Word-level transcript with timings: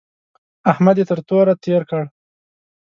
احمد 0.71 0.95
يې 0.99 1.05
تر 1.09 1.19
توره 1.27 1.53
تېر 1.63 1.81
کړ. 1.89 2.03